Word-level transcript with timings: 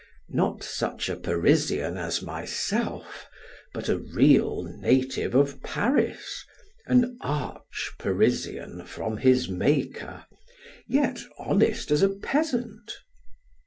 Not 0.31 0.63
such 0.63 1.09
a 1.09 1.15
Parisian 1.15 1.95
as 1.95 2.23
myself, 2.23 3.29
but 3.71 3.87
a 3.87 3.99
real 3.99 4.63
native 4.63 5.35
of 5.35 5.61
Paris, 5.61 6.43
an 6.87 7.19
arch 7.21 7.91
Parisian 7.99 8.85
from 8.85 9.17
his 9.17 9.47
maker, 9.47 10.25
yet 10.87 11.19
honest 11.37 11.91
as 11.91 12.01
a 12.01 12.09
peasant. 12.09 12.95